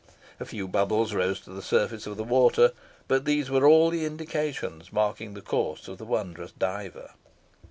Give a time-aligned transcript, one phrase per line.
[0.39, 2.71] A few bubbles rose to the surface of the water,
[3.07, 7.11] but these were all the indications marking the course of the wondrous diver.